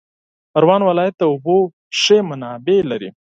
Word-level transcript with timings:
پروان 0.53 0.81
ولایت 0.89 1.15
د 1.17 1.23
اوبو 1.31 1.57
ښې 1.99 2.17
منابع 2.29 2.79
لري 2.91 3.09